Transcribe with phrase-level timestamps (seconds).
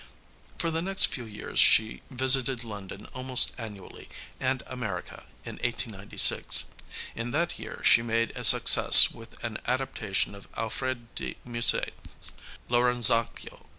[0.57, 6.65] For the next few years she visited London almost annually, and America in 1896.
[7.13, 12.31] In that year she made a success with an adaptation of Alfred de Musset's
[12.67, 13.67] Lorenzaccio.